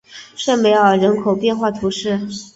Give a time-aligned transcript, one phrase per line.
[0.35, 2.19] 圣梅尔人口变化图示